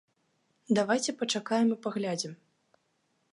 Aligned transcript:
Давайце 0.79 1.11
пачакаем 1.19 1.67
і 1.77 1.79
паглядзім. 1.85 2.33